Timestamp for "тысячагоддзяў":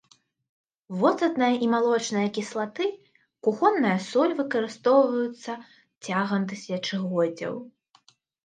6.55-7.53